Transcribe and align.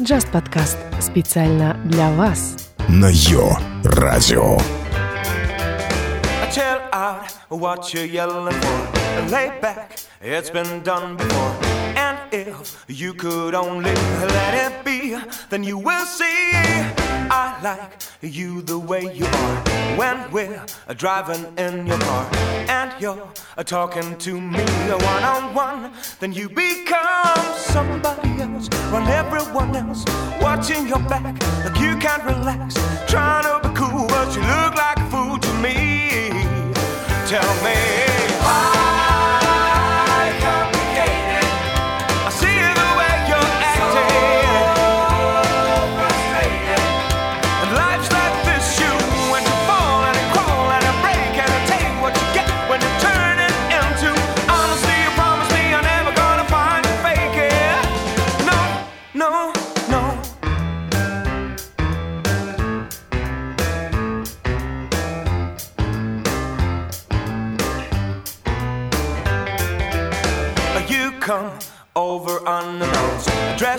Just 0.00 0.30
подкаст 0.30 0.78
специально 1.00 1.74
для 1.84 2.10
вас. 2.10 2.56
на 2.88 3.10
Йо-Радио. 3.10 4.58
Chill 6.52 6.80
out, 6.92 7.30
what 7.48 7.92
you 7.92 8.02
yelling 8.02 8.54
for? 8.54 9.30
Lay 9.30 9.50
back, 9.60 9.98
it's 10.22 10.50
been 10.50 10.82
done 10.82 11.16
before. 11.16 11.52
And 11.96 12.16
if 12.32 12.84
you 12.88 13.14
could 13.14 13.54
only 13.54 13.94
let 14.34 14.54
it 14.66 14.84
be, 14.84 15.16
then 15.50 15.64
you 15.64 15.78
will 15.78 16.06
see 16.06 16.99
I 17.33 17.61
like 17.63 18.01
you 18.19 18.61
the 18.61 18.77
way 18.77 19.03
you 19.15 19.25
are. 19.25 19.63
When 19.95 20.31
we're 20.31 20.65
driving 20.97 21.45
in 21.57 21.87
your 21.87 21.97
car 21.97 22.29
and 22.67 22.91
you're 22.99 23.31
talking 23.63 24.17
to 24.17 24.41
me 24.41 24.59
one 24.59 25.23
on 25.23 25.53
one, 25.53 25.93
then 26.19 26.33
you 26.33 26.49
become 26.49 27.55
somebody 27.55 28.41
else. 28.41 28.67
When 28.91 29.07
everyone 29.07 29.73
else 29.73 30.03
watching 30.41 30.89
your 30.89 30.99
back, 31.07 31.41
like 31.63 31.79
you 31.79 31.95
can't 31.95 32.25
relax, 32.25 32.75
trying 33.07 33.43
to 33.43 33.65
be 33.65 33.73
cool, 33.75 34.07
but 34.09 34.35
you 34.35 34.41
look 34.41 34.75
like 34.75 34.97
a 34.97 35.09
fool 35.09 35.37
to 35.37 35.53
me. 35.63 36.09
Tell 37.27 37.53
me 37.63 38.10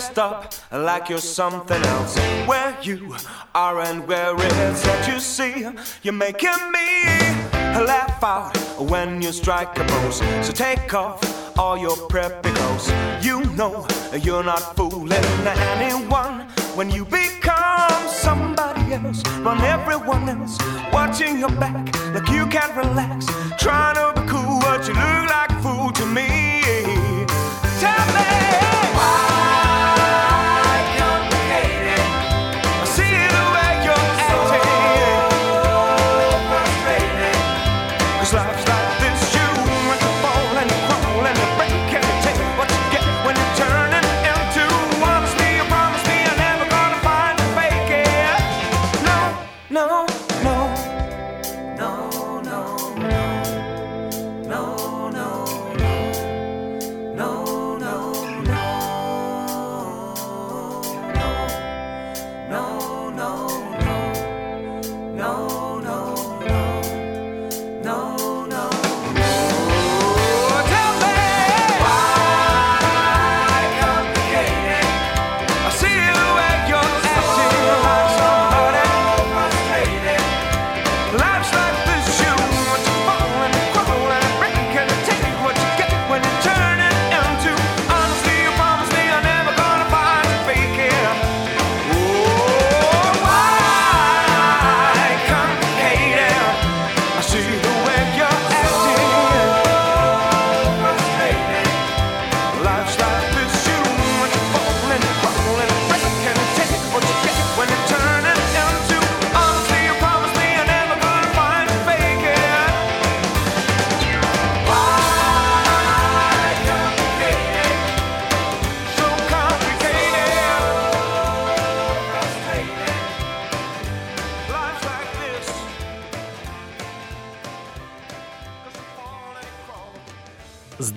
dressed 0.03 0.19
up 0.19 0.53
like 0.71 1.09
you're 1.09 1.19
something 1.19 1.81
else. 1.81 2.17
Where 2.47 2.75
you 2.81 3.15
are 3.55 3.79
and 3.79 4.07
where 4.07 4.35
it's 4.35 4.83
that 4.83 5.07
you 5.07 5.19
see, 5.19 5.67
you're 6.01 6.13
making 6.13 6.61
me 6.71 7.07
laugh 7.85 8.23
out 8.23 8.57
when 8.79 9.21
you 9.21 9.31
strike 9.31 9.77
a 9.79 9.83
pose. 9.85 10.17
So 10.45 10.51
take 10.51 10.93
off 10.93 11.19
all 11.57 11.77
your 11.77 11.95
preppy 12.09 12.53
clothes. 12.55 12.87
You 13.25 13.43
know 13.55 13.87
you're 14.21 14.43
not 14.43 14.75
fooling 14.75 15.11
anyone 15.73 16.47
when 16.75 16.89
you 16.89 17.05
become 17.05 18.07
somebody 18.07 18.93
else 18.93 19.21
from 19.43 19.59
everyone 19.61 20.27
else 20.27 20.57
watching 20.91 21.39
your 21.39 21.51
back 21.51 21.85
like 22.13 22.27
you 22.29 22.45
can't 22.47 22.75
relax 22.75 23.25
trying 23.57 23.95
to 23.95 24.21
be 24.21 24.27
cool 24.27 24.59
but 24.61 24.87
you 24.87 24.93
look 24.93 25.29
like 25.29 25.51
a 25.51 25.61
fool 25.61 25.91
to 25.91 26.05
me 26.07 26.32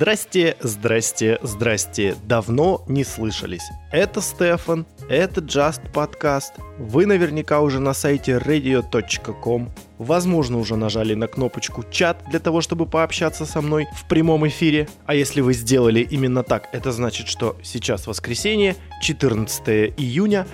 Здрасте, 0.07 0.57
здрасте, 0.61 1.39
здрасте. 1.43 2.15
Давно 2.23 2.85
не 2.87 3.03
слышались. 3.03 3.65
Это 3.91 4.21
Стефан, 4.21 4.87
это 5.09 5.41
Just 5.41 5.81
Podcast. 5.93 6.53
Вы 6.79 7.07
наверняка 7.07 7.61
уже 7.61 7.81
на 7.81 7.93
сайте 7.93 8.37
radio.com. 8.37 9.73
Возможно, 9.99 10.59
уже 10.59 10.77
нажали 10.77 11.15
на 11.15 11.27
кнопочку 11.27 11.83
«Чат» 11.91 12.23
для 12.31 12.39
того, 12.39 12.61
чтобы 12.61 12.87
пообщаться 12.87 13.47
со 13.47 13.61
мной 13.61 13.89
в 13.97 14.07
прямом 14.07 14.47
эфире. 14.47 14.89
А 15.07 15.15
если 15.17 15.41
вы 15.41 15.55
сделали 15.55 16.07
именно 16.09 16.45
так, 16.45 16.69
это 16.71 16.93
значит, 16.93 17.27
что 17.27 17.57
сейчас 17.65 18.07
воскресенье, 18.07 18.77
14 19.03 19.93
июня, 19.97 20.47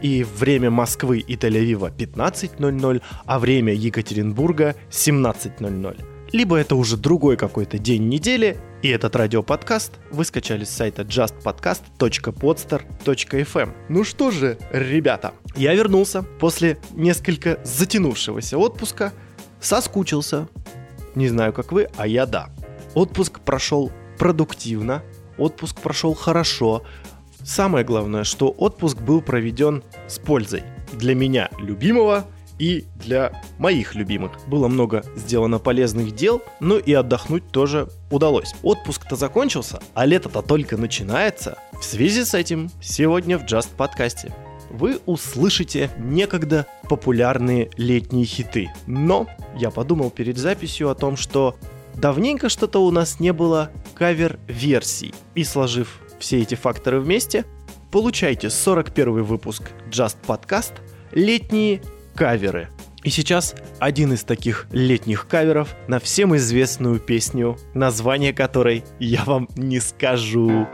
и 0.00 0.24
время 0.24 0.70
Москвы 0.70 1.18
и 1.18 1.36
Тель-Авива 1.36 1.94
15.00, 1.94 3.02
а 3.26 3.38
время 3.38 3.74
Екатеринбурга 3.74 4.76
17.00. 4.90 6.13
Либо 6.34 6.56
это 6.56 6.74
уже 6.74 6.96
другой 6.96 7.36
какой-то 7.36 7.78
день 7.78 8.08
недели, 8.08 8.56
и 8.82 8.88
этот 8.88 9.14
радиоподкаст 9.14 9.92
вы 10.10 10.24
скачали 10.24 10.64
с 10.64 10.70
сайта 10.70 11.02
justpodcast.podster.fm. 11.02 13.72
Ну 13.88 14.02
что 14.02 14.32
же, 14.32 14.58
ребята, 14.72 15.34
я 15.54 15.72
вернулся 15.74 16.24
после 16.40 16.78
несколько 16.90 17.60
затянувшегося 17.62 18.58
отпуска, 18.58 19.12
соскучился. 19.60 20.48
Не 21.14 21.28
знаю, 21.28 21.52
как 21.52 21.70
вы, 21.70 21.86
а 21.96 22.08
я 22.08 22.26
да. 22.26 22.50
Отпуск 22.94 23.38
прошел 23.38 23.92
продуктивно, 24.18 25.04
отпуск 25.38 25.80
прошел 25.80 26.14
хорошо. 26.14 26.82
Самое 27.44 27.84
главное, 27.84 28.24
что 28.24 28.48
отпуск 28.48 28.98
был 28.98 29.22
проведен 29.22 29.84
с 30.08 30.18
пользой 30.18 30.64
для 30.94 31.14
меня 31.14 31.48
любимого 31.60 32.26
и 32.58 32.84
для 32.96 33.42
моих 33.58 33.94
любимых. 33.94 34.32
Было 34.46 34.68
много 34.68 35.04
сделано 35.16 35.58
полезных 35.58 36.14
дел, 36.14 36.42
ну 36.60 36.78
и 36.78 36.92
отдохнуть 36.92 37.48
тоже 37.50 37.88
удалось. 38.10 38.54
Отпуск-то 38.62 39.16
закончился, 39.16 39.80
а 39.94 40.06
лето-то 40.06 40.42
только 40.42 40.76
начинается. 40.76 41.58
В 41.72 41.84
связи 41.84 42.24
с 42.24 42.34
этим 42.34 42.70
сегодня 42.80 43.38
в 43.38 43.44
Just 43.44 43.76
подкасте 43.76 44.32
вы 44.70 45.00
услышите 45.06 45.90
некогда 45.98 46.66
популярные 46.88 47.70
летние 47.76 48.24
хиты. 48.24 48.70
Но 48.86 49.28
я 49.56 49.70
подумал 49.70 50.10
перед 50.10 50.36
записью 50.36 50.90
о 50.90 50.94
том, 50.94 51.16
что 51.16 51.56
давненько 51.94 52.48
что-то 52.48 52.84
у 52.84 52.90
нас 52.90 53.20
не 53.20 53.32
было 53.32 53.70
кавер-версий. 53.94 55.14
И 55.34 55.44
сложив 55.44 56.00
все 56.18 56.40
эти 56.40 56.54
факторы 56.54 57.00
вместе, 57.00 57.44
получайте 57.90 58.50
41 58.50 59.22
выпуск 59.22 59.62
Just 59.90 60.16
Podcast 60.26 60.72
«Летние 61.12 61.80
каверы. 62.14 62.68
И 63.02 63.10
сейчас 63.10 63.54
один 63.80 64.14
из 64.14 64.24
таких 64.24 64.66
летних 64.72 65.28
каверов 65.28 65.76
на 65.88 66.00
всем 66.00 66.34
известную 66.36 67.00
песню, 67.00 67.58
название 67.74 68.32
которой 68.32 68.82
я 68.98 69.24
вам 69.24 69.48
не 69.56 69.78
скажу. 69.80 70.66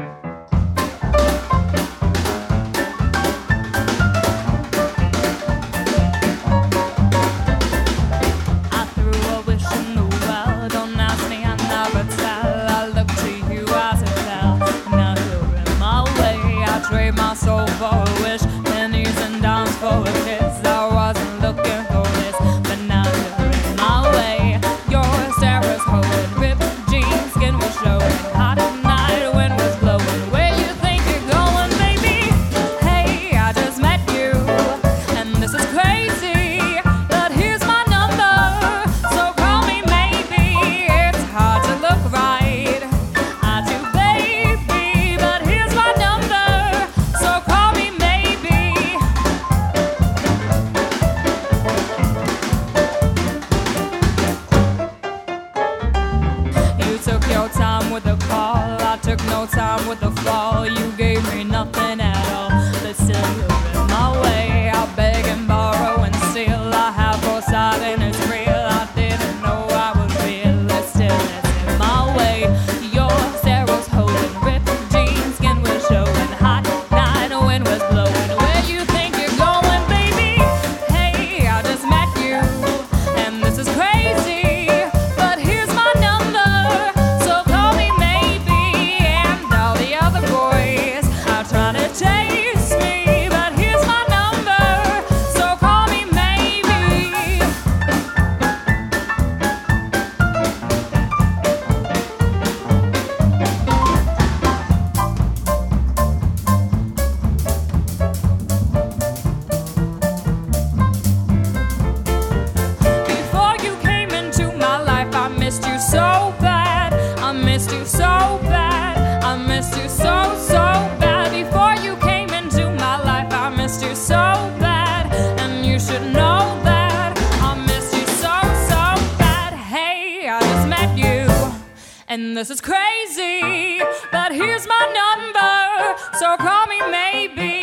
And 132.12 132.36
this 132.36 132.50
is 132.50 132.60
crazy, 132.60 133.80
but 134.10 134.32
here's 134.32 134.66
my 134.66 134.84
number. 135.00 136.18
So 136.18 136.36
call 136.38 136.66
me 136.66 136.80
maybe. 136.90 137.60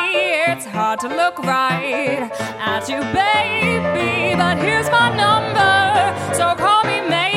It's 0.50 0.66
hard 0.66 1.02
to 1.02 1.10
look 1.10 1.40
right 1.40 2.32
at 2.58 2.88
you, 2.88 3.02
baby. 3.12 4.36
But 4.38 4.58
here's 4.58 4.90
my 4.90 5.10
number. 5.14 6.34
So 6.34 6.56
call 6.56 6.86
me 6.86 7.02
maybe. 7.10 7.37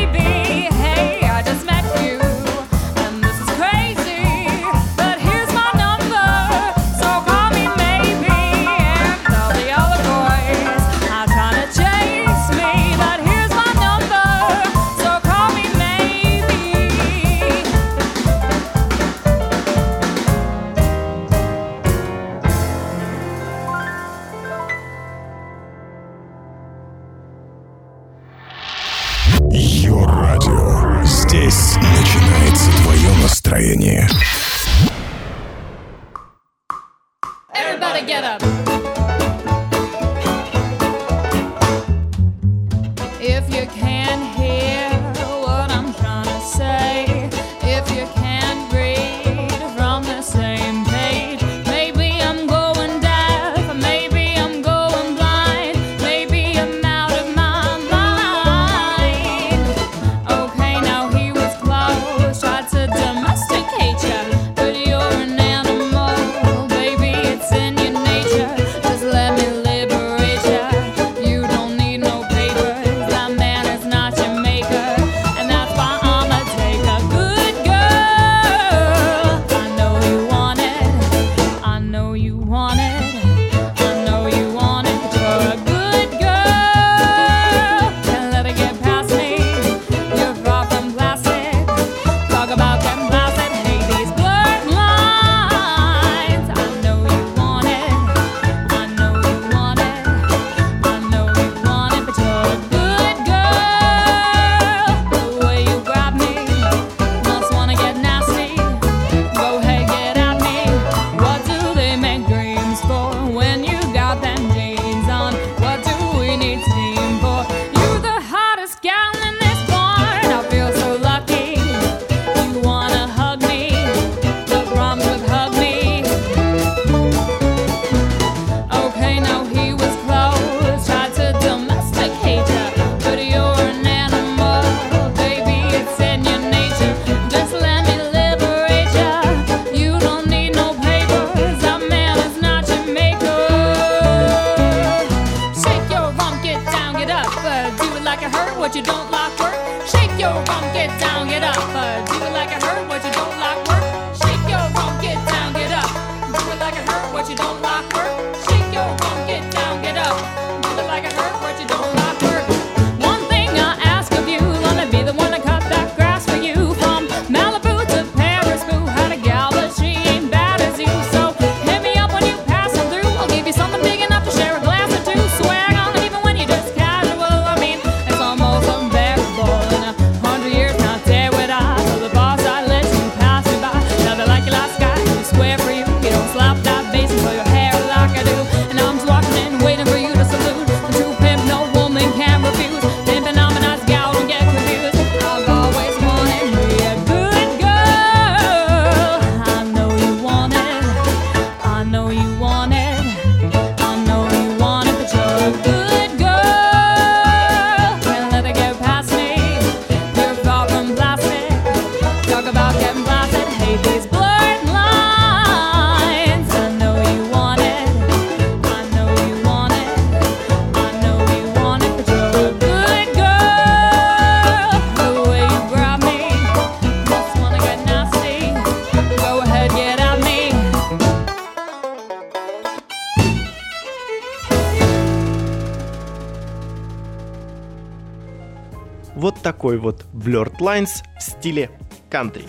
Такой 239.60 239.76
вот 239.76 240.06
Blurred 240.14 240.56
Lines 240.58 241.04
в 241.18 241.22
стиле 241.22 241.70
кантри. 242.08 242.44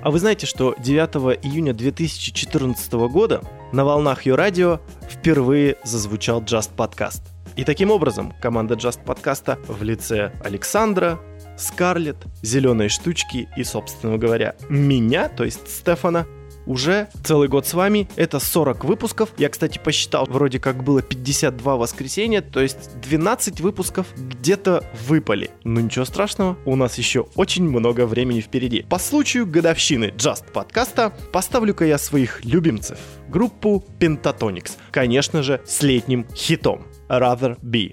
А 0.00 0.10
вы 0.10 0.18
знаете, 0.18 0.46
что 0.46 0.74
9 0.78 1.44
июня 1.44 1.74
2014 1.74 2.90
года 3.10 3.42
на 3.74 3.84
волнах 3.84 4.24
ее 4.24 4.34
радио 4.34 4.80
впервые 5.06 5.76
зазвучал 5.84 6.40
Just 6.40 6.70
Podcast. 6.74 7.20
И 7.56 7.64
таким 7.64 7.90
образом 7.90 8.32
команда 8.40 8.76
Just 8.76 9.04
подкаста 9.04 9.58
в 9.68 9.82
лице 9.82 10.32
Александра, 10.42 11.20
Скарлетт, 11.58 12.24
Зеленой 12.40 12.88
штучки 12.88 13.46
и, 13.58 13.62
собственно 13.62 14.16
говоря, 14.16 14.54
меня, 14.70 15.28
то 15.28 15.44
есть 15.44 15.68
Стефана, 15.68 16.26
уже 16.66 17.08
целый 17.22 17.48
год 17.48 17.66
с 17.66 17.74
вами. 17.74 18.08
Это 18.16 18.38
40 18.38 18.84
выпусков. 18.84 19.30
Я, 19.36 19.48
кстати, 19.48 19.78
посчитал, 19.78 20.26
вроде 20.28 20.58
как 20.60 20.82
было 20.82 21.02
52 21.02 21.76
воскресенья, 21.76 22.40
то 22.40 22.60
есть 22.60 23.00
12 23.00 23.60
выпусков 23.60 24.06
где-то 24.16 24.84
выпали. 25.06 25.50
Но 25.64 25.80
ничего 25.80 26.04
страшного, 26.04 26.56
у 26.64 26.76
нас 26.76 26.98
еще 26.98 27.26
очень 27.34 27.64
много 27.64 28.06
времени 28.06 28.40
впереди. 28.40 28.82
По 28.82 28.98
случаю 28.98 29.46
годовщины 29.46 30.12
Just 30.16 30.52
подкаста 30.52 31.12
поставлю-ка 31.32 31.84
я 31.84 31.98
своих 31.98 32.44
любимцев. 32.44 32.98
Группу 33.28 33.84
Pentatonix. 33.98 34.72
Конечно 34.90 35.42
же, 35.42 35.60
с 35.66 35.82
летним 35.82 36.26
хитом 36.34 36.86
Rather 37.08 37.58
Be. 37.60 37.90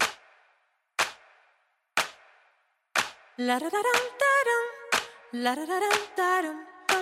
La 3.38 3.58
da 5.54 6.71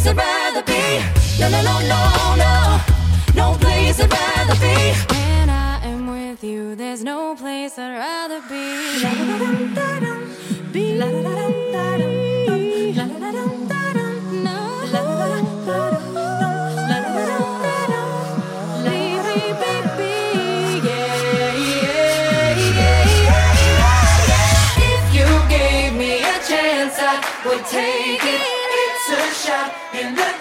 Place 0.00 0.06
I'd 0.06 0.16
rather 0.16 0.62
be. 0.62 0.82
No, 1.40 1.48
no, 1.48 1.62
no, 1.62 1.80
no, 1.80 2.34
no. 2.36 2.80
No 3.34 3.58
place 3.58 4.00
I'd 4.00 4.10
rather 4.10 4.54
be. 4.60 4.94
When 5.14 5.50
I 5.50 5.84
am 5.84 6.06
with 6.06 6.42
you, 6.42 6.74
there's 6.74 7.04
no 7.04 7.34
place 7.36 7.78
I'd 7.78 7.96
rather 7.98 8.40
be. 8.48 9.02
Be. 10.72 10.98
No. 10.98 11.20
In 29.92 30.14
the 30.14 30.39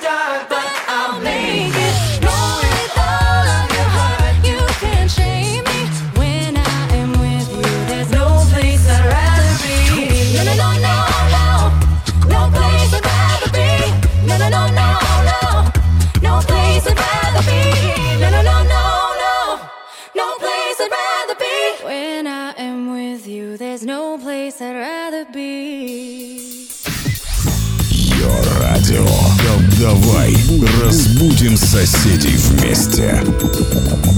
Давай 29.80 30.36
разбудим 30.84 31.56
соседей 31.56 32.36
вместе. 32.36 33.24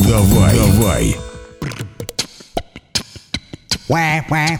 Давай, 0.07 0.55
давай. 0.57 1.15
Wah, 3.87 4.23
wah. 4.27 4.59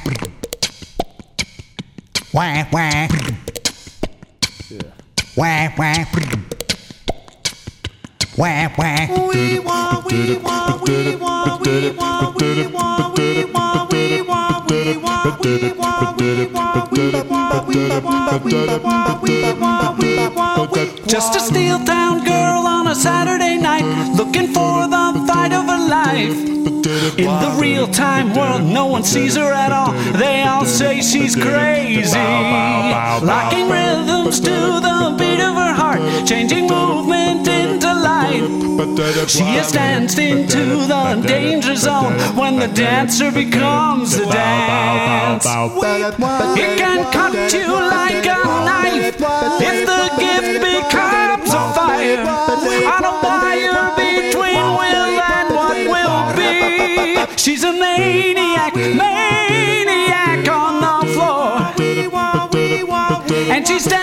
Wah, 2.33 2.67
wah. 2.71 3.07
Wah, 5.35 5.71
wah. 5.75 6.05
Wah, 8.37 8.69
wah. 8.77 9.07
We 9.33 9.59
want, 9.59 10.05
we 10.05 10.37
want, 10.37 10.81
we 10.87 11.15
want, 11.15 11.65
we 11.65 11.91
want, 11.91 12.41
we 12.41 12.67
want, 12.67 13.17
we 13.17 13.45
want. 13.45 13.80
Just 21.07 21.35
a 21.35 21.39
steel 21.39 21.79
town 21.79 22.23
girl 22.23 22.65
on 22.65 22.87
a 22.87 22.95
Saturday 22.95 23.57
night, 23.57 23.85
looking 24.15 24.47
for 24.47 24.87
the 24.87 25.23
fight 25.27 25.53
of 25.53 25.65
her 25.65 25.87
life. 25.87 26.35
In 27.17 27.25
the 27.25 27.57
real 27.59 27.87
time 27.87 28.33
world, 28.33 28.63
no 28.63 28.85
one 28.85 29.03
sees 29.03 29.35
her 29.35 29.51
at 29.53 29.71
all. 29.71 29.93
They 30.17 30.43
all 30.43 30.65
say 30.65 31.01
she's 31.01 31.35
crazy. 31.35 32.17
Locking 32.17 33.69
rhythms 33.69 34.39
to 34.39 34.79
the 34.87 35.15
beat 35.17 35.39
of 35.39 35.55
her 35.55 35.70
heart, 35.91 36.27
changing 36.27 36.67
movement 36.67 37.47
into 37.47 37.93
life. 37.93 39.29
She 39.29 39.43
has 39.43 39.71
danced 39.71 40.19
into 40.19 40.87
the 40.87 41.23
danger 41.27 41.75
zone 41.75 42.13
when 42.35 42.59
the 42.59 42.67
dancer 42.67 43.31
becomes 43.31 44.15
a 44.15 44.25
dance. 44.25 45.45
It 45.45 46.77
can 46.77 47.11
cut 47.11 47.53
you 47.53 47.67
like 47.71 48.25
a 48.25 48.43
knife 48.65 49.15
if 49.61 49.77
the 49.91 50.03
gift 50.19 50.53
becomes 50.61 51.49
a 51.49 51.63
fire 51.75 52.25
on 52.93 53.03
a 53.05 53.13
wire 53.23 53.91
between 53.95 54.65
will 54.79 55.19
and 55.37 55.49
what 55.55 55.77
will 55.93 56.17
be. 56.37 57.37
She's 57.37 57.63
a 57.63 57.71
maniac, 57.73 58.75
maniac 58.75 59.50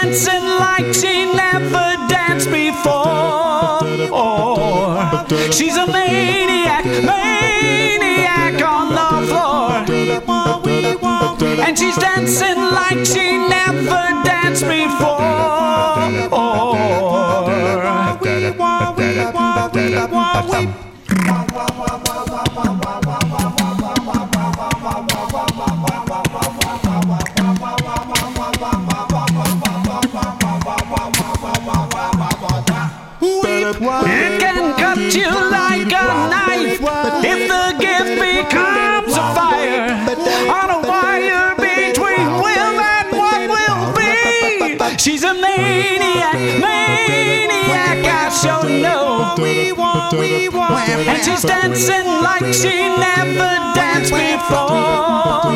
dancing 0.09 0.49
like 0.59 0.95
she 0.95 1.27
never 1.35 1.97
danced 2.09 2.51
before. 2.51 3.83
Oh 4.11 5.27
She's 5.53 5.77
a 5.77 5.87
maniac, 5.87 6.87
maniac 7.05 8.63
on 8.63 8.89
the 8.95 9.09
floor. 9.29 9.85
And 11.61 11.79
she's 11.79 11.97
dancing 11.99 12.57
like 12.57 13.05
she 13.05 13.37
never 13.37 14.23
danced 14.25 14.65
before. 14.65 15.19
Oh, 16.33 16.79
I 48.29 48.31
sure 48.31 48.69
know. 48.69 49.35
And 49.41 51.25
she's 51.25 51.41
dancing 51.41 52.05
like 52.21 52.53
she 52.53 52.69
never 52.69 53.57
danced 53.73 54.13
before. 54.13 55.55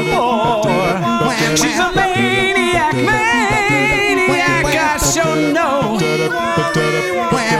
She's 1.55 1.79
a 1.79 1.93
maniac, 1.93 2.95
maniac, 2.95 4.65
I 4.65 4.97
sure 4.97 5.53
know. 5.53 6.01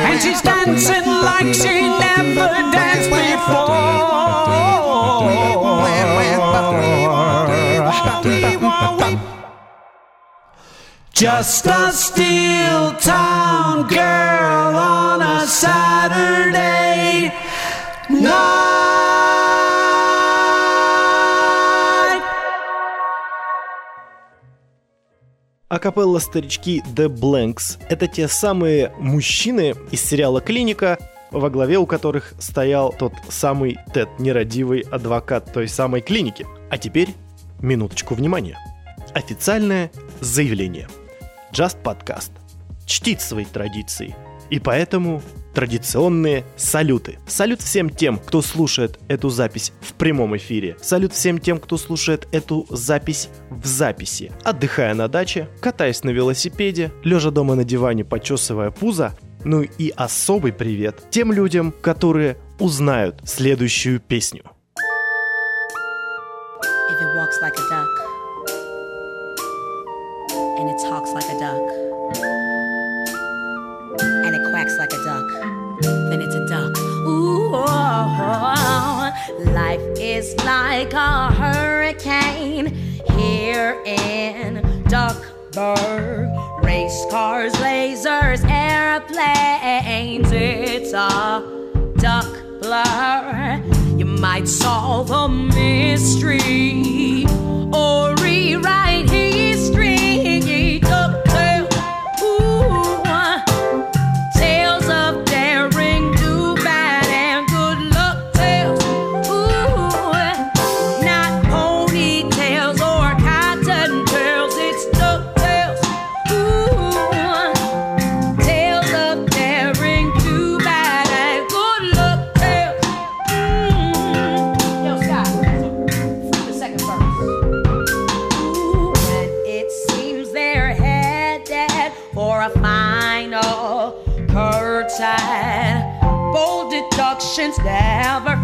And 0.09 0.19
she's 0.23 0.41
dancing 0.41 1.05
like 1.05 1.53
she 1.53 1.83
never 1.83 2.49
danced 2.73 3.11
before. 3.11 3.93
Just 11.15 11.67
a 11.67 11.93
steel 11.93 12.97
town 12.99 13.87
girl 13.87 14.75
on 14.75 15.21
a 15.21 15.47
Saturday 15.47 17.31
night. 18.09 19.03
Акапелла 25.69 26.19
старички 26.19 26.83
The 26.95 27.09
Blanks– 27.09 27.79
это 27.91 28.07
те 28.09 28.27
самые 28.27 28.93
мужчины 28.99 29.75
из 29.91 30.03
сериала 30.03 30.41
«Клиника», 30.41 30.99
во 31.31 31.51
главе 31.51 31.77
у 31.77 31.85
которых 31.87 32.33
стоял 32.39 32.91
тот 32.91 33.13
самый 33.29 33.79
Тед, 33.93 34.09
нерадивый 34.19 34.81
адвокат 34.91 35.53
той 35.53 35.69
самой 35.69 36.01
клиники. 36.01 36.47
А 36.71 36.79
теперь 36.79 37.15
минуточку 37.61 38.15
внимания. 38.15 38.59
Официальное 39.15 39.91
заявление. 40.21 40.89
Just 41.53 41.77
Podcast 41.83 42.31
чтит 42.87 43.21
свои 43.21 43.45
традиции, 43.45 44.17
и 44.49 44.59
поэтому 44.59 45.23
традиционные 45.55 46.45
салюты. 46.57 47.19
Салют 47.27 47.61
всем 47.61 47.91
тем, 47.91 48.19
кто 48.19 48.41
слушает 48.41 48.99
эту 49.09 49.29
запись 49.29 49.73
в 49.81 49.93
прямом 49.95 50.35
эфире. 50.37 50.77
Салют 50.81 51.13
всем 51.13 51.39
тем, 51.39 51.59
кто 51.59 51.77
слушает 51.77 52.27
эту 52.33 52.67
запись 52.71 53.29
в 53.51 53.67
записи. 53.67 54.33
Отдыхая 54.45 54.95
на 54.95 55.09
даче, 55.09 55.49
катаясь 55.61 56.05
на 56.05 56.11
велосипеде, 56.11 56.91
лежа 57.05 57.31
дома 57.31 57.55
на 57.55 57.65
диване, 57.65 58.05
почесывая 58.05 58.71
пузо. 58.71 59.15
Ну 59.45 59.63
и 59.63 59.93
особый 59.95 60.53
привет 60.53 61.03
тем 61.11 61.33
людям, 61.33 61.75
которые 61.83 62.39
узнают 62.59 63.21
следующую 63.25 64.01
песню. 64.01 64.45
If 66.91 67.01
it 67.01 67.15
walks 67.17 67.41
like 67.43 67.55
a 67.59 67.69
duck 67.71 68.13
and 70.63 70.71
it 70.71 70.79
talks 70.79 71.11
like 71.13 71.22
duck 71.43 71.69
and 74.25 74.33
it 74.37 74.51
quacks 74.51 74.79
like 74.79 74.93
a 74.93 75.05
duck, 75.05 75.27
then 76.09 76.21
it's 76.23 76.37
a 76.37 76.47
duck. 76.47 76.79
Ooh, 77.09 77.51
life 79.51 79.81
is 79.99 80.37
like 80.45 80.93
a 80.93 81.33
hurricane 81.33 82.67
here 83.17 83.83
in 83.85 84.63
Duckburg. 84.85 86.31
Race 86.63 87.07
cars, 87.11 87.53
lasers, 87.55 88.45
airplanes. 88.49 90.31
It's 90.31 90.93
a 90.93 91.43
duck 91.97 92.33
blur. 92.61 93.61
You 93.97 94.05
might 94.05 94.47
solve 94.47 95.11
a 95.11 95.29
mystery 95.29 97.27
or 97.75 98.12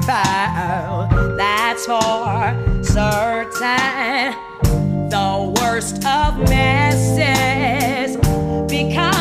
That's 0.09 1.85
for 1.85 2.55
certain. 2.83 4.35
The 5.11 5.55
worst 5.61 5.97
of 6.07 6.39
messes 6.49 8.17
becomes 8.67 9.18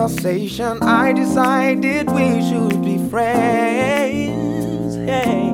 conversation, 0.00 0.78
I 0.82 1.12
decided 1.12 2.10
we 2.10 2.42
should 2.48 2.82
be 2.82 2.96
friends. 3.10 4.94
Hey. 4.96 5.52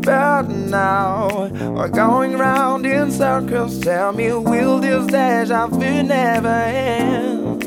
But 0.00 0.48
now 0.48 1.48
we're 1.72 1.88
going 1.88 2.36
round 2.36 2.84
in 2.84 3.12
circles. 3.12 3.78
Tell 3.78 4.12
me, 4.12 4.32
will 4.32 4.80
this 4.80 5.06
deja 5.06 5.68
vu 5.68 6.02
never 6.02 6.48
end? 6.48 7.62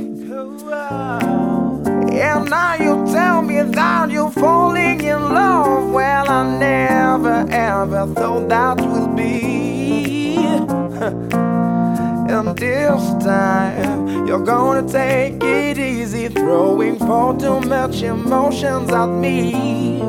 And 2.11 2.49
now 2.49 2.75
you 2.75 3.05
tell 3.13 3.41
me 3.41 3.61
that 3.61 4.11
you're 4.11 4.31
falling 4.31 4.99
in 5.01 5.21
love. 5.33 5.91
Well, 5.93 6.29
I 6.29 6.57
never 6.59 7.45
ever 7.49 8.07
thought 8.13 8.49
that 8.49 8.81
would 8.81 9.15
be. 9.15 9.56
And 12.37 12.55
this 12.55 13.25
time 13.25 14.27
you're 14.27 14.45
gonna 14.45 14.87
take 14.87 15.43
it 15.43 15.79
easy, 15.79 16.27
throwing 16.27 16.99
far 16.99 17.35
too 17.35 17.59
much 17.61 18.03
emotions 18.03 18.91
at 18.91 19.07
me. 19.07 19.99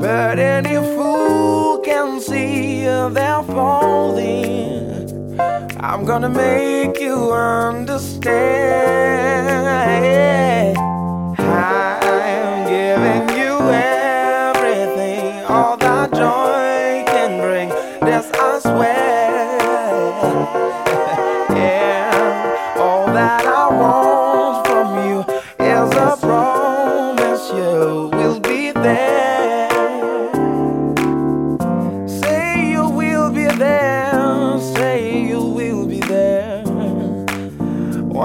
But 0.00 0.38
any 0.38 0.76
fool 0.76 1.80
can 1.80 2.18
see 2.18 2.84
they're 2.84 3.42
falling. 3.42 5.38
I'm 5.78 6.06
gonna 6.06 6.30
make 6.30 6.98
you 6.98 7.30
understand. 7.30 8.60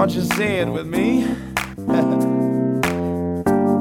Won't 0.06 0.18
you 0.18 0.36
say 0.36 0.60
it 0.60 0.68
with 0.68 0.86
me? 0.86 1.26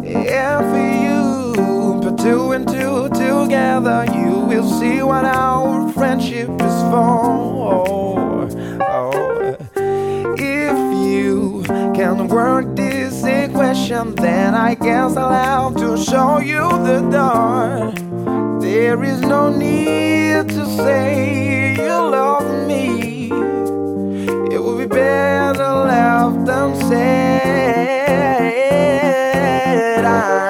If 0.08 0.66
you 1.06 2.02
put 2.02 2.18
two 2.18 2.52
and 2.54 2.68
two 2.68 3.10
together, 3.10 4.08
you 4.12 4.40
will 4.50 4.68
see 4.80 5.04
what 5.04 5.24
our 5.24 5.92
friendship 5.94 6.50
is 6.50 6.78
for. 6.90 8.50
Oh, 8.82 9.56
if 10.36 10.80
you 11.06 11.64
can 11.94 12.28
work 12.28 12.76
this 12.76 13.24
equation, 13.24 14.16
then 14.16 14.56
I 14.56 14.74
guess 14.74 15.16
I'll 15.16 15.30
have 15.30 15.76
to 15.76 15.96
show 15.96 16.40
you 16.40 16.68
the 16.90 17.02
door. 17.18 17.94
There 18.62 19.04
is 19.04 19.22
no 19.22 19.56
need 19.56 20.50
to 20.50 20.66
say 20.66 21.76
you 21.76 21.96
love 22.18 22.68
me. 22.68 23.30
Better 24.96 25.74
left 25.92 26.48
unsaid. 26.48 26.96
I'm 30.06 30.45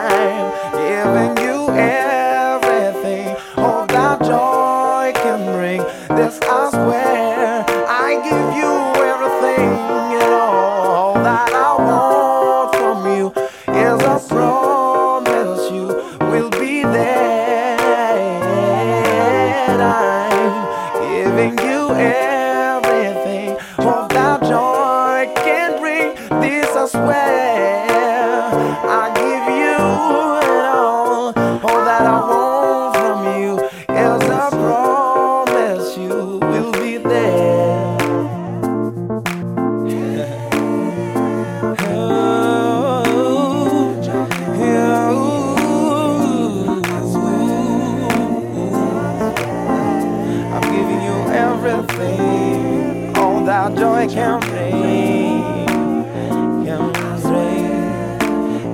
all 53.17 53.43
that 53.45 53.75
joy 53.77 54.07
can 54.07 54.39
bring, 54.41 55.43
can 56.65 56.91
bring. 57.21 57.65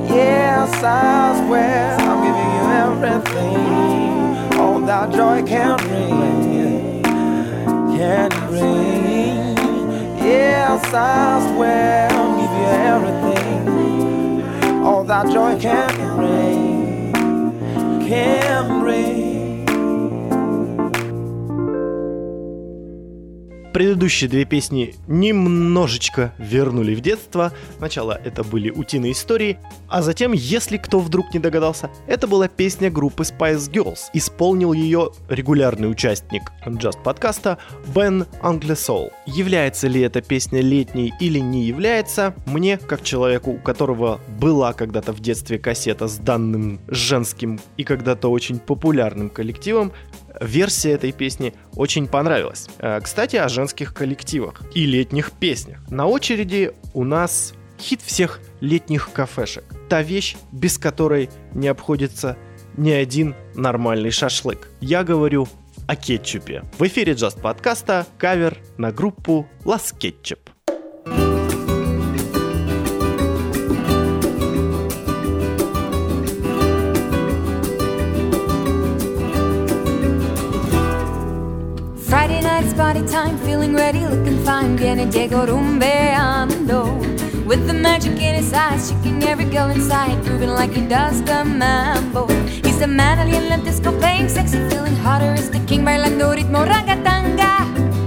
Yes, 0.09 0.83
I 0.83 1.45
swear 1.45 1.97
I'm 1.99 2.19
giving 2.25 2.51
you 2.57 2.65
everything, 2.85 4.59
all 4.59 4.79
that 4.81 5.11
joy 5.11 5.43
can 5.43 5.77
bring, 5.87 7.03
can 7.97 8.29
bring. 8.47 9.57
Yes, 10.17 10.93
I 10.93 11.53
swear 11.53 12.09
I'm 12.11 12.31
giving 12.39 12.61
you 12.61 12.71
everything, 12.93 14.83
all 14.83 15.03
that 15.05 15.25
joy 15.31 15.59
can 15.59 15.91
bring, 16.17 17.11
can 18.07 18.79
bring. 18.81 19.30
Предыдущие 23.73 24.29
две 24.29 24.43
песни 24.43 24.95
немножечко 25.07 26.33
вернули 26.37 26.93
в 26.93 26.99
детство. 26.99 27.53
Сначала 27.77 28.19
это 28.21 28.43
были 28.43 28.69
утиные 28.69 29.13
истории, 29.13 29.59
а 29.87 30.01
затем, 30.01 30.33
если 30.33 30.75
кто 30.75 30.99
вдруг 30.99 31.33
не 31.33 31.39
догадался, 31.39 31.89
это 32.05 32.27
была 32.27 32.49
песня 32.49 32.91
группы 32.91 33.23
Spice 33.23 33.71
Girls. 33.71 33.99
Исполнил 34.13 34.73
ее 34.73 35.11
регулярный 35.29 35.89
участник 35.89 36.51
Just 36.65 37.01
подкаста 37.01 37.59
Бен 37.95 38.25
Англесол. 38.41 39.13
Является 39.25 39.87
ли 39.87 40.01
эта 40.01 40.21
песня 40.21 40.59
летней 40.61 41.13
или 41.21 41.39
не 41.39 41.63
является, 41.63 42.35
мне, 42.45 42.77
как 42.77 43.03
человеку, 43.03 43.51
у 43.51 43.57
которого 43.57 44.19
была 44.37 44.73
когда-то 44.73 45.13
в 45.13 45.21
детстве 45.21 45.57
кассета 45.57 46.07
с 46.07 46.17
данным 46.17 46.81
женским 46.89 47.59
и 47.77 47.85
когда-то 47.85 48.29
очень 48.29 48.59
популярным 48.59 49.29
коллективом, 49.29 49.93
версия 50.41 50.91
этой 50.91 51.11
песни 51.11 51.53
очень 51.75 52.07
понравилась. 52.07 52.67
Э, 52.79 52.99
кстати, 53.01 53.37
о 53.37 53.47
женских 53.47 53.93
коллективах 53.93 54.61
и 54.73 54.85
летних 54.85 55.31
песнях. 55.31 55.79
На 55.89 56.07
очереди 56.07 56.73
у 56.93 57.03
нас 57.03 57.53
хит 57.79 58.01
всех 58.01 58.41
летних 58.59 59.11
кафешек. 59.11 59.63
Та 59.89 60.01
вещь, 60.01 60.35
без 60.51 60.77
которой 60.77 61.29
не 61.53 61.67
обходится 61.67 62.37
ни 62.77 62.91
один 62.91 63.35
нормальный 63.55 64.11
шашлык. 64.11 64.69
Я 64.79 65.03
говорю 65.03 65.47
о 65.87 65.95
кетчупе. 65.95 66.63
В 66.77 66.83
эфире 66.83 67.13
джаст 67.13 67.41
подкаста 67.41 68.05
кавер 68.17 68.57
на 68.77 68.91
группу 68.91 69.47
Лас 69.65 69.93
Ketchup. 69.97 70.50
It's 82.71 82.79
party 82.79 83.05
time, 83.05 83.37
feeling 83.39 83.75
ready, 83.75 83.99
looking 83.99 84.45
fine. 84.45 84.77
Viene 84.77 85.05
Diego 85.09 85.45
rumbeando. 85.45 86.85
With 87.45 87.67
the 87.67 87.73
magic 87.73 88.13
in 88.13 88.35
his 88.35 88.53
eyes, 88.53 88.89
shaking 88.89 89.21
every 89.23 89.43
girl 89.43 89.69
inside, 89.71 90.23
grooving 90.23 90.51
like 90.51 90.71
he 90.71 90.87
does 90.87 91.21
the 91.23 91.43
mambo. 91.43 92.27
He's 92.63 92.79
the 92.79 92.87
man 92.87 93.27
alien 93.27 93.61
disco, 93.65 93.91
playing 93.99 94.29
sexy, 94.29 94.57
feeling 94.69 94.95
hotter. 94.95 95.33
Is 95.33 95.49
the 95.49 95.59
king 95.67 95.83
bailando 95.83 96.33
ritmo 96.33 96.65
ragatanga. 96.65 97.53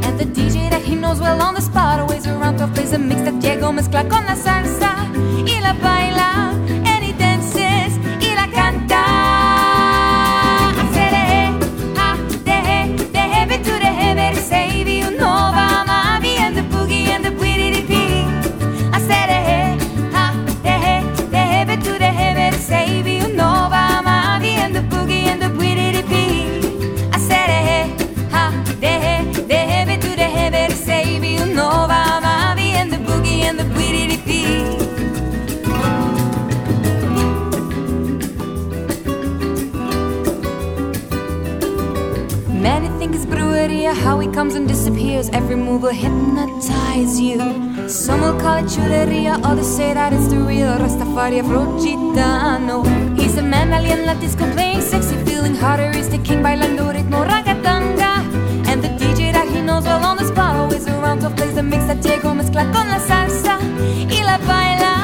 And 0.06 0.18
the 0.18 0.24
DJ 0.24 0.70
that 0.70 0.80
he 0.80 0.94
knows 0.94 1.20
well 1.20 1.42
on 1.42 1.52
the 1.52 1.60
spot, 1.60 2.00
always 2.00 2.26
around 2.26 2.56
to 2.56 2.66
plays 2.68 2.94
a 2.94 2.98
mix 2.98 3.20
that 3.20 3.38
Diego 3.42 3.70
mezcla 3.70 4.08
con 4.08 4.24
la 4.24 4.34
salsa 4.34 4.94
y 5.46 5.60
la 5.60 5.74
baila. 5.74 6.43
how 44.04 44.18
he 44.20 44.28
comes 44.28 44.54
and 44.54 44.68
disappears. 44.68 45.30
Every 45.30 45.56
move 45.56 45.82
will 45.82 45.98
hypnotize 46.04 47.18
you. 47.18 47.38
Some 47.88 48.20
will 48.20 48.38
call 48.38 48.58
it 48.58 48.66
chuleria, 48.66 49.40
others 49.42 49.66
say 49.76 49.94
that 49.94 50.12
it's 50.12 50.28
the 50.28 50.38
real 50.38 50.72
Rastafari 50.82 51.40
Afrogitano. 51.42 52.76
He's 53.18 53.36
a 53.38 53.42
man 53.42 53.72
alien, 53.72 54.04
let 54.04 54.18
his 54.18 54.34
complaints 54.34 54.86
sexy, 54.88 55.16
feeling 55.24 55.54
hotter 55.54 55.90
is 56.00 56.08
the 56.10 56.18
king 56.18 56.42
bailando 56.42 56.92
ritmo 56.96 57.20
ragatanga. 57.30 58.12
And 58.68 58.82
the 58.84 58.90
DJ 59.00 59.32
that 59.32 59.48
he 59.48 59.62
knows 59.62 59.84
well 59.84 60.04
on 60.04 60.16
the 60.18 60.26
spot 60.26 60.54
always 60.56 60.86
around 60.86 61.20
to 61.20 61.30
plays 61.30 61.54
the 61.54 61.62
mix 61.62 61.86
that 61.86 62.02
Diego 62.02 62.34
mezcla 62.34 62.64
con 62.72 62.86
la 62.88 63.00
salsa 63.08 63.56
y 64.16 64.22
la 64.22 64.36
baila. 64.48 65.03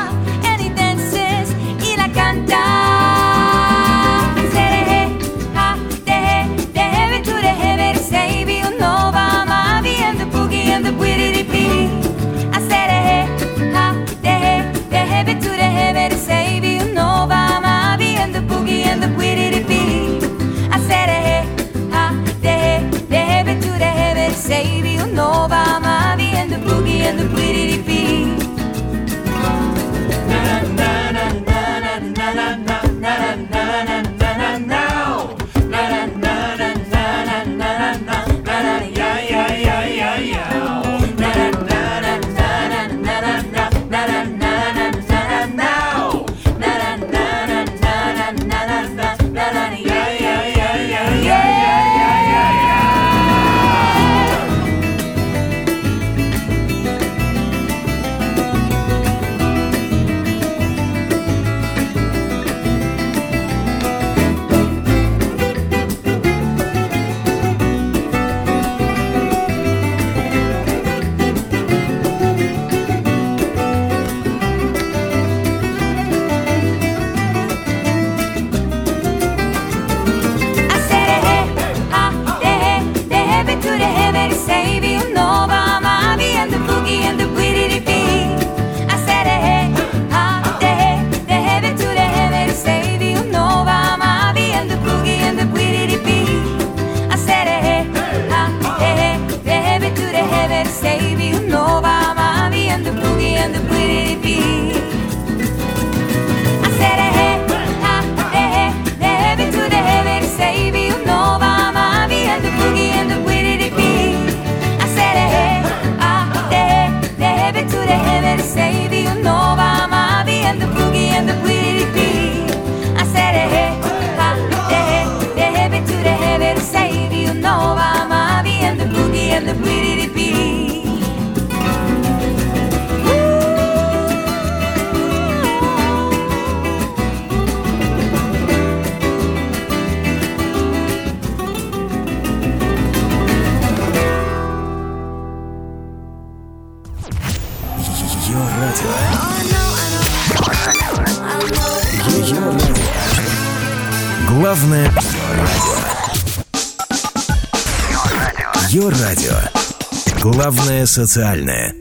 социальное. 161.07 161.80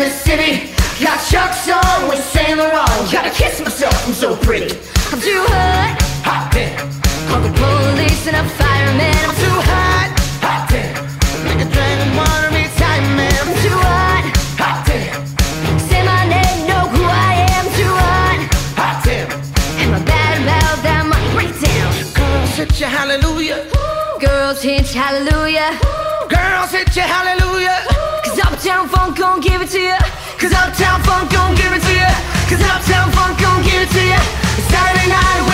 the 0.00 0.08
city. 0.08 0.72
Got 1.04 1.20
chucks 1.28 1.68
on 1.68 2.08
with 2.08 2.24
Saint 2.32 2.56
Laurent. 2.58 3.12
Gotta 3.12 3.30
kiss 3.30 3.60
myself, 3.60 3.94
I'm 4.06 4.14
so 4.14 4.34
pretty. 4.34 4.72
I'm 5.12 5.20
too 5.20 5.44
hot. 5.52 5.92
Hot 6.24 6.48
damn. 6.52 6.88
Call 7.28 7.40
the 7.44 7.52
police 7.52 8.26
and 8.26 8.36
a 8.36 8.44
fireman. 8.56 9.20
I'm 9.28 9.36
too 9.36 9.58
hot. 9.68 10.08
Hot 10.40 10.62
damn. 10.72 10.96
Make 11.44 11.60
a 11.60 11.68
dragon 11.68 12.08
and 12.08 12.16
water 12.16 12.50
me 12.56 12.64
time, 12.80 13.04
man. 13.16 13.40
I'm 13.44 13.52
too 13.60 13.76
hot. 13.76 14.24
Hot 14.62 14.78
damn. 14.88 15.20
Say 15.88 16.00
my 16.04 16.24
name, 16.32 16.58
know 16.64 16.88
who 16.88 17.04
I 17.04 17.32
am. 17.52 17.64
Too 17.76 17.94
hot. 18.04 18.40
Hot 18.80 19.04
damn. 19.04 19.28
Am 19.84 19.94
I 19.94 20.00
bad 20.04 20.32
about 20.40 20.76
that 20.80 21.04
My 21.12 21.20
breakdown. 21.36 21.92
Girls 22.16 22.56
hit 22.56 22.80
your 22.80 22.88
hallelujah. 22.88 23.68
Ooh. 23.76 24.18
Girls 24.18 24.62
hit 24.62 24.94
your 24.94 25.04
hallelujah. 25.04 25.76
Ooh. 25.76 26.28
Girls 26.28 26.72
hit 26.72 26.96
your 26.96 27.04
hallelujah. 27.04 27.39
Gon' 29.20 29.38
give 29.42 29.60
it 29.60 29.68
to 29.68 29.78
you. 29.78 29.98
Cause 30.38 30.54
Uptown 30.54 31.02
Funk 31.02 31.30
gon' 31.30 31.54
give 31.54 31.74
it 31.74 31.82
to 31.82 31.92
you. 31.92 32.10
Cause 32.48 32.62
Uptown 32.64 33.12
Funk 33.12 33.38
gon' 33.38 33.62
give 33.62 33.82
it 33.82 33.90
to 33.92 34.02
you. 34.02 34.16
Saturday 34.72 35.08
night 35.12 35.49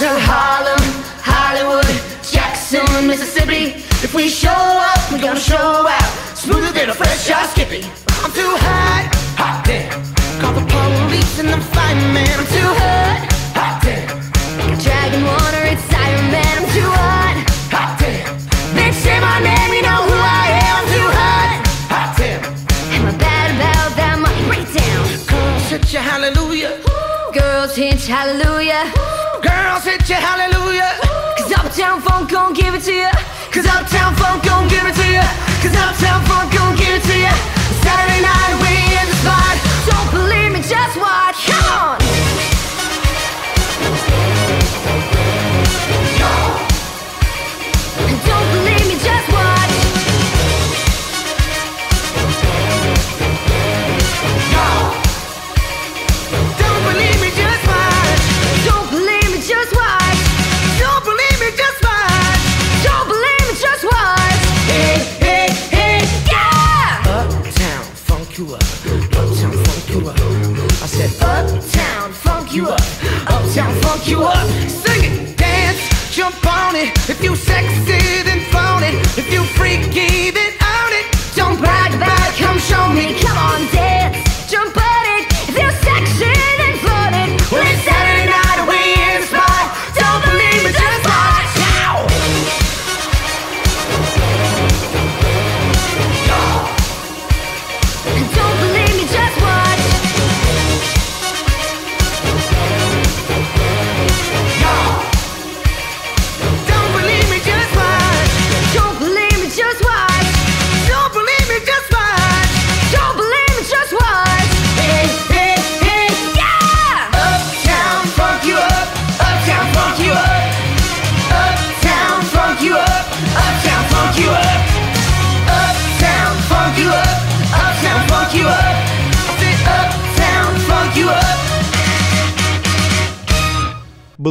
to 0.00 0.08
Harlem, 0.08 0.80
Hollywood, 1.20 1.84
Jackson, 2.24 2.88
Mississippi. 3.06 3.84
If 4.00 4.14
we 4.14 4.30
show 4.30 4.48
up, 4.48 4.96
we're 5.12 5.20
gonna 5.20 5.38
show 5.38 5.84
out. 5.84 6.10
Smoother 6.32 6.72
than 6.72 6.88
a 6.88 6.94
fresh 6.94 7.28
shot 7.28 7.50
skippy. 7.52 7.84
I'm 8.24 8.32
too 8.32 8.48
hot, 8.64 9.12
hot 9.36 9.60
damn. 9.60 9.92
Call 10.40 10.56
the 10.56 10.64
police 10.72 11.36
and 11.40 11.52
the 11.52 11.60
fireman. 11.76 12.32
I'm 12.32 12.48
too 12.48 12.72
hot, 12.80 13.28
hot 13.52 13.76
damn. 13.84 14.08
Like 14.56 14.72
a 14.72 14.80
dragon 14.80 15.20
water, 15.20 15.68
it's 15.68 15.84
Iron 15.92 16.32
Man. 16.32 16.48
I'm 16.48 16.68
too 16.72 16.90
hot. 16.96 17.36
Hot 17.68 17.92
damn. 18.00 18.24
Bitch, 18.72 18.96
say 19.04 19.20
my 19.20 19.36
name, 19.44 19.70
you 19.76 19.84
know 19.84 20.00
who 20.08 20.16
I 20.16 20.64
am. 20.64 20.72
I'm 20.80 20.88
too 20.96 21.08
hot, 21.12 21.48
hot 21.92 22.10
damn. 22.16 22.40
Am 22.96 23.04
I 23.04 23.12
bad 23.20 23.48
about 23.52 23.92
that 24.00 24.16
money? 24.16 24.48
Break 24.48 24.64
it 24.64 24.80
down. 24.80 25.04
Girls 25.28 25.68
hit 25.68 25.92
you 25.92 26.00
hallelujah. 26.00 26.72
Girls 27.36 27.76
hit 27.76 28.08
you 28.08 28.14
hallelujah. 28.14 28.59
You 30.10 30.16
hallelujah. 30.16 30.90
Cause 31.38 31.52
Uptown 31.52 32.00
Funk 32.02 32.32
gon' 32.32 32.52
give 32.52 32.74
it 32.74 32.82
to 32.82 32.92
you. 32.92 33.08
Cause 33.52 33.64
Uptown 33.64 34.12
Funk 34.16 34.42
gon' 34.42 34.66
give 34.66 34.84
it 34.84 34.96
to 34.96 35.06
you. 35.06 35.22
Cause 35.62 35.76
Uptown 35.76 36.24
Funk 36.26 36.52
gon' 36.52 36.74
give 36.74 36.98
it 36.98 37.04
to 37.04 37.16
you. 37.16 37.30
Saturday 37.78 38.20
night 38.20 38.54
we 38.58 38.74
in 38.98 39.06
the 39.06 39.14
spot. 39.22 39.54
Don't 39.86 40.10
believe 40.10 40.50
me, 40.50 40.62
just 40.66 40.96
watch. 40.98 41.46
Come 41.46 41.94
on. 41.94 42.29
You 74.10 74.24
up. 74.24 74.48
Sing 74.68 75.04
it, 75.04 75.36
dance, 75.36 75.80
jump 76.10 76.44
on 76.44 76.74
it. 76.74 76.90
If 77.08 77.22
you 77.22 77.36
sexy, 77.36 78.22
then 78.24 78.40
flaunt 78.50 78.84
it. 78.84 78.94
If 79.16 79.32
you 79.32 79.44
freaky, 79.44 80.30
then 80.32 80.39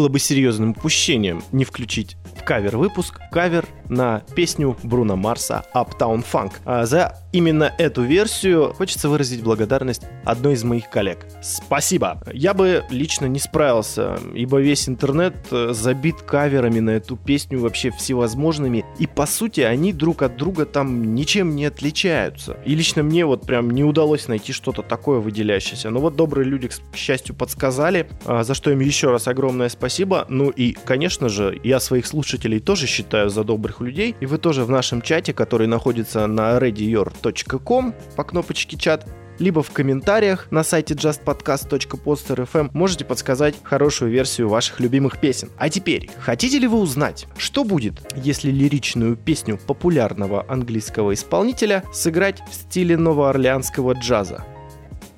Было 0.09 0.13
бы 0.13 0.19
серьезным 0.19 0.71
упущением 0.71 1.43
не 1.51 1.65
включить 1.65 2.17
кавер-выпуск 2.49 3.19
кавер 3.31 3.67
на 3.89 4.23
песню 4.35 4.75
Бруно 4.81 5.15
Марса 5.15 5.65
Uptown 5.75 6.25
Funk. 6.25 6.53
А 6.65 6.87
за 6.87 7.15
именно 7.31 7.71
эту 7.77 8.01
версию 8.01 8.73
хочется 8.73 9.07
выразить 9.07 9.43
благодарность 9.43 10.01
одной 10.25 10.53
из 10.53 10.63
моих 10.63 10.89
коллег. 10.89 11.27
Спасибо! 11.43 12.23
Я 12.33 12.55
бы 12.55 12.83
лично 12.89 13.27
не 13.27 13.37
справился, 13.37 14.19
ибо 14.33 14.59
весь 14.59 14.89
интернет 14.89 15.35
э, 15.51 15.73
забит 15.73 16.23
каверами 16.23 16.79
на 16.79 16.89
эту 16.91 17.17
песню 17.17 17.59
вообще 17.59 17.91
всевозможными, 17.91 18.83
и 18.97 19.05
по 19.05 19.27
сути 19.27 19.61
они 19.61 19.93
друг 19.93 20.23
от 20.23 20.35
друга 20.35 20.65
там 20.65 21.13
ничем 21.13 21.55
не 21.55 21.65
отличаются. 21.65 22.57
И 22.65 22.73
лично 22.73 23.03
мне 23.03 23.27
вот 23.27 23.45
прям 23.45 23.69
не 23.69 23.83
удалось 23.83 24.27
найти 24.27 24.53
что-то 24.53 24.81
такое 24.81 25.19
выделяющееся. 25.19 25.91
Но 25.91 25.99
вот 25.99 26.15
добрые 26.15 26.45
люди, 26.45 26.67
к 26.67 26.95
счастью, 26.95 27.35
подсказали, 27.35 28.09
а, 28.25 28.43
за 28.43 28.55
что 28.55 28.71
им 28.71 28.79
еще 28.79 29.11
раз 29.11 29.27
огромное 29.27 29.69
спасибо. 29.69 30.25
Ну 30.29 30.49
и, 30.49 30.71
конечно 30.71 31.29
же, 31.29 31.59
я 31.63 31.79
своих 31.79 32.07
слушателей 32.07 32.38
тоже 32.59 32.87
считаю 32.87 33.29
за 33.29 33.43
добрых 33.43 33.81
людей. 33.81 34.15
И 34.19 34.25
вы 34.25 34.37
тоже 34.37 34.63
в 34.63 34.69
нашем 34.69 35.01
чате, 35.01 35.33
который 35.33 35.67
находится 35.67 36.27
на 36.27 36.57
readyyour.com 36.57 37.93
по 38.15 38.23
кнопочке 38.23 38.77
чат, 38.77 39.05
либо 39.39 39.63
в 39.63 39.71
комментариях 39.71 40.47
на 40.51 40.63
сайте 40.63 40.93
justpodcast.poster.fm 40.93 42.69
можете 42.73 43.05
подсказать 43.05 43.55
хорошую 43.63 44.11
версию 44.11 44.49
ваших 44.49 44.79
любимых 44.79 45.19
песен. 45.19 45.49
А 45.57 45.69
теперь, 45.69 46.09
хотите 46.19 46.59
ли 46.59 46.67
вы 46.67 46.77
узнать, 46.77 47.25
что 47.37 47.63
будет, 47.63 48.13
если 48.15 48.51
лиричную 48.51 49.15
песню 49.15 49.57
популярного 49.57 50.45
английского 50.47 51.13
исполнителя 51.13 51.83
сыграть 51.93 52.41
в 52.49 52.53
стиле 52.53 52.97
новоорлеанского 52.97 53.93
джаза? 53.93 54.45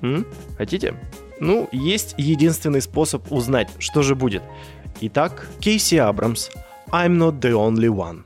М? 0.02 0.26
Хотите? 0.56 0.94
Ну, 1.40 1.68
есть 1.72 2.14
единственный 2.16 2.80
способ 2.80 3.30
узнать, 3.32 3.68
что 3.78 4.02
же 4.02 4.14
будет. 4.14 4.42
Итак, 5.00 5.48
Кейси 5.58 5.96
Абрамс, 5.96 6.50
I'm 6.94 7.16
not 7.16 7.40
the 7.40 7.52
only 7.52 7.88
one. 7.88 8.24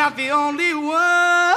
not 0.00 0.16
the 0.16 0.30
only 0.30 0.72
one. 0.74 1.56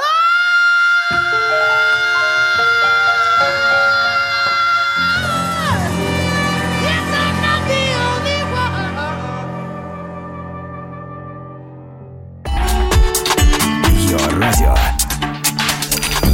Радио. 14.40 14.74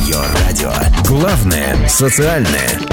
Йо 0.08 0.20
радио. 0.34 0.72
Главное 1.06 1.86
социальное. 1.86 2.89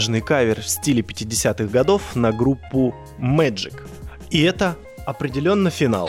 продажный 0.00 0.22
кавер 0.22 0.62
в 0.62 0.66
стиле 0.66 1.02
50-х 1.02 1.64
годов 1.64 2.16
на 2.16 2.32
группу 2.32 2.94
Magic. 3.18 3.74
И 4.30 4.40
это 4.40 4.74
определенно 5.04 5.68
финал. 5.68 6.08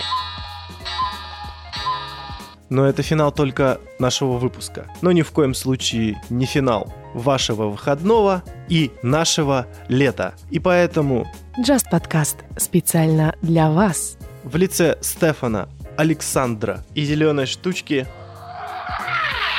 Но 2.70 2.86
это 2.86 3.04
финал 3.04 3.34
только 3.34 3.82
нашего 4.00 4.38
выпуска. 4.38 4.86
Но 5.02 5.12
ни 5.12 5.24
в 5.24 5.32
коем 5.32 5.54
случае 5.54 6.22
не 6.30 6.46
финал 6.46 6.94
вашего 7.14 7.66
выходного 7.66 8.44
и 8.70 8.92
нашего 9.04 9.68
лета. 9.90 10.36
И 10.52 10.60
поэтому... 10.60 11.28
Just 11.60 11.90
подкаст 11.92 12.38
специально 12.56 13.36
для 13.42 13.70
вас. 13.70 14.18
В 14.46 14.56
лице 14.56 15.00
Стефана, 15.02 15.68
Александра 15.98 16.86
и 16.96 17.04
зеленой 17.04 17.46
штучки 17.46 18.08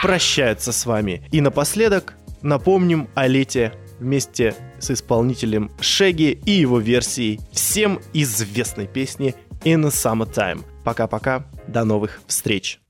прощаются 0.01 0.73
с 0.73 0.87
вами. 0.87 1.23
И 1.33 1.43
напоследок 1.43 2.15
напомним 2.41 3.09
о 3.15 3.27
лете 3.27 3.75
вместе 4.03 4.55
с 4.79 4.91
исполнителем 4.91 5.71
Шеги 5.81 6.39
и 6.45 6.51
его 6.51 6.79
версией 6.79 7.41
всем 7.53 8.01
известной 8.13 8.87
песни 8.87 9.35
In 9.65 9.83
the 9.83 9.91
Summertime. 9.91 10.65
Пока-пока, 10.85 11.47
до 11.69 11.85
новых 11.85 12.21
встреч. 12.27 12.81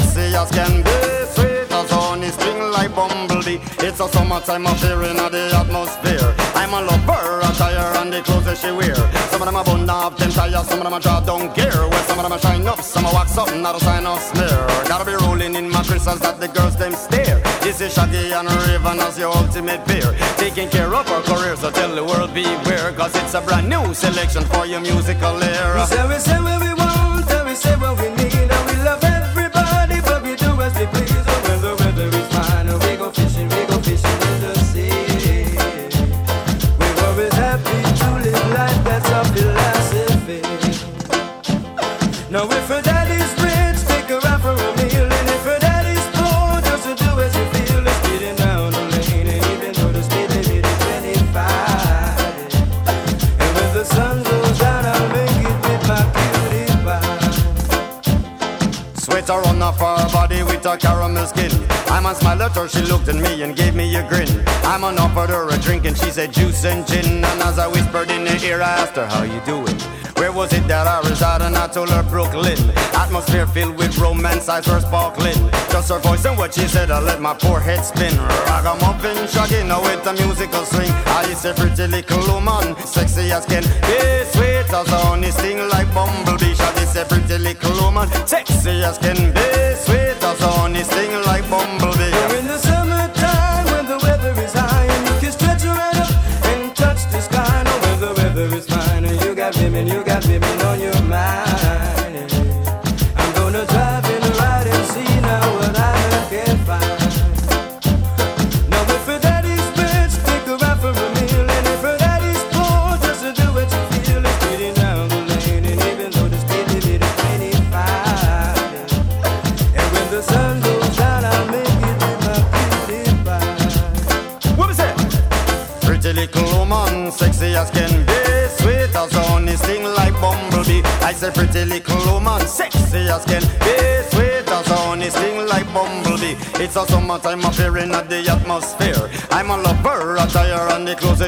Sexy 0.00 0.34
as 0.34 0.50
can 0.50 0.82
be 0.82 1.10
Sweet 1.34 1.70
as 1.70 1.90
honey, 1.90 2.28
sting 2.30 2.72
like 2.72 2.94
bumblebee. 2.94 3.60
It's 3.86 4.00
a 4.00 4.08
summertime 4.08 4.66
affair 4.66 5.02
in 5.04 5.16
the 5.16 5.50
atmosphere. 5.54 6.34
I'm 6.54 6.72
a 6.74 6.80
lover, 6.82 7.40
attire 7.46 7.94
and 8.00 8.12
the 8.12 8.20
clothes 8.22 8.46
that 8.46 8.58
she 8.58 8.70
wear. 8.72 8.96
Some 9.30 9.42
of 9.42 9.46
them 9.46 9.56
are 9.56 9.64
bun 9.64 9.88
up, 9.88 10.16
them 10.16 10.30
tires, 10.30 10.66
some 10.68 10.78
of 10.80 10.84
them 10.84 10.94
are 10.94 11.00
draw 11.00 11.20
down 11.20 11.54
gear 11.54 11.70
Well, 11.88 12.04
some 12.04 12.18
of 12.18 12.24
them 12.24 12.32
are 12.32 12.38
shine 12.40 12.66
up, 12.66 12.80
some 12.80 13.06
are 13.06 13.14
wax 13.14 13.38
up, 13.38 13.54
not 13.54 13.76
a 13.76 13.80
sign 13.80 14.06
of 14.06 14.18
smear. 14.20 14.66
Gotta 14.88 15.04
be 15.04 15.14
rolling 15.24 15.54
in 15.54 15.70
my 15.70 15.82
crystals 15.84 16.20
that 16.20 16.40
the 16.40 16.48
girls 16.48 16.76
them 16.76 16.94
stare. 16.94 17.40
This 17.60 17.80
is 17.80 17.94
Shaggy 17.94 18.32
and 18.32 18.48
Rayvon 18.48 18.98
as 18.98 19.18
your 19.18 19.30
ultimate 19.36 19.84
pair 19.86 20.10
Taking 20.36 20.68
care 20.68 20.92
of 20.92 21.06
our 21.08 21.22
career, 21.22 21.56
so 21.56 21.70
tell 21.70 21.94
the 21.94 22.02
world 22.04 22.34
beware. 22.34 22.92
Cause 22.92 23.14
it's 23.14 23.34
a 23.34 23.40
brand 23.40 23.68
new 23.68 23.94
selection 23.94 24.44
for 24.46 24.66
your 24.66 24.80
musical 24.80 25.40
era. 25.42 25.80
We 25.80 25.86
say, 25.86 26.08
we 26.08 26.18
say 26.18 26.38
what 26.42 26.60
we 26.60 26.74
want, 26.74 27.30
and 27.30 27.48
we 27.48 27.54
say 27.54 27.76
what 27.76 27.94
we 28.00 28.08
need, 28.18 28.49
skin. 62.00 62.06
I'm 62.06 62.06
a 62.06 62.14
smile 62.14 62.42
at 62.42 62.56
her, 62.56 62.68
she 62.68 62.82
looked 62.82 63.08
at 63.08 63.16
me 63.16 63.42
and 63.42 63.56
gave 63.56 63.74
me 63.74 63.94
a 63.96 64.08
grin. 64.08 64.28
I'm 64.64 64.84
on 64.84 64.98
offered 64.98 65.30
her 65.30 65.48
a 65.48 65.58
drink 65.58 65.84
and 65.86 65.96
she 65.96 66.10
said 66.10 66.32
juice 66.32 66.64
and 66.64 66.86
gin. 66.86 67.24
And 67.24 67.42
as 67.42 67.58
I 67.58 67.66
whispered 67.68 68.10
in 68.10 68.26
her 68.26 68.46
ear, 68.46 68.62
I 68.62 68.82
asked 68.82 68.96
her, 68.96 69.06
how 69.06 69.22
you 69.22 69.40
doing? 69.44 69.78
Where 70.16 70.32
was 70.32 70.52
it 70.52 70.66
that 70.68 70.86
I 70.86 71.00
reside? 71.08 71.40
And 71.42 71.56
I 71.56 71.66
told 71.68 71.90
her 71.90 72.02
Brooklyn. 72.02 72.58
Atmosphere 72.94 73.46
filled 73.46 73.76
with 73.78 73.96
romance, 73.98 74.48
eyes 74.48 74.66
were 74.68 74.80
sparkling. 74.80 75.38
Just 75.72 75.88
her 75.88 75.98
voice 75.98 76.24
and 76.26 76.36
what 76.36 76.54
she 76.54 76.68
said, 76.68 76.90
I 76.90 77.00
let 77.00 77.20
my 77.20 77.34
poor 77.34 77.58
head 77.58 77.82
spin. 77.82 78.14
Ragamuffin, 78.46 79.26
shaggy, 79.28 79.64
now 79.66 79.80
with 79.82 80.06
a 80.06 80.12
musical 80.12 80.64
swing. 80.64 80.92
I 81.06 81.32
say 81.34 81.54
pretty 81.54 81.86
little 81.86 82.34
woman, 82.34 82.76
sexy 82.84 83.32
as 83.32 83.46
can 83.46 83.62
be, 83.62 83.98
sweet 84.32 84.68
as 84.68 84.88
honey, 84.88 85.30
sting 85.30 85.66
like 85.68 85.88
bumblebee. 85.94 86.54
Shaggy 86.54 86.84
say 86.84 87.04
pretty 87.08 87.38
little 87.38 87.72
woman, 87.82 88.08
sexy 88.26 88.82
as 88.84 88.98
can 88.98 89.32
be, 89.32 89.48
sweet 89.76 90.09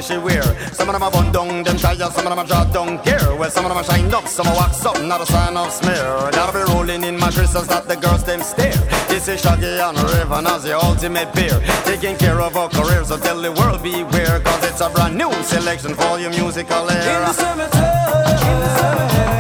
she 0.03 0.19
wear. 0.19 0.43
Some 0.73 0.89
of 0.89 0.95
them 0.95 1.03
are 1.03 1.11
bun 1.11 1.33
down, 1.33 1.63
them 1.63 1.77
tires, 1.77 2.13
some 2.15 2.27
of 2.27 2.31
them 2.31 2.39
are 2.39 2.47
draw 2.47 2.65
down 2.65 3.03
gear. 3.05 3.35
Well, 3.37 3.51
some 3.51 3.65
of 3.65 3.71
them 3.71 3.79
are 3.79 3.85
shine 3.85 4.13
up, 4.13 4.27
some 4.27 4.47
are 4.49 4.57
wax 4.57 4.85
up, 4.85 5.01
not 5.03 5.21
a 5.21 5.27
sign 5.27 5.57
of 5.57 5.71
smear. 5.73 6.05
Gotta 6.33 6.53
be 6.59 6.73
rolling 6.73 7.05
in 7.05 7.19
my 7.19 7.31
crystals 7.31 7.69
that 7.69 7.87
the 7.89 7.97
girls 7.97 8.25
them 8.25 8.43
stare. 8.43 8.73
This 9.09 9.29
is 9.29 9.41
Shaggy 9.41 9.79
and 9.81 9.97
Rayvon 9.97 10.47
as 10.47 10.65
the 10.65 10.77
ultimate 10.79 11.33
pair. 11.33 11.59
Taking 11.85 12.17
care 12.17 12.41
of 12.41 12.57
our 12.57 12.69
careers, 12.69 13.09
so 13.09 13.17
tell 13.17 13.41
the 13.41 13.53
world 13.53 13.83
beware. 13.83 14.41
Cause 14.41 14.65
it's 14.65 14.81
a 14.81 14.91
brand 14.91 15.17
new 15.17 15.33
selection 15.45 15.95
for 15.95 16.19
your 16.19 16.31
musical 16.31 16.89
In 16.89 16.99
the 16.99 17.05
era. 17.05 17.33
summertime, 17.33 18.43
in 18.43 18.61
the 18.61 18.79
summertime, 18.79 19.32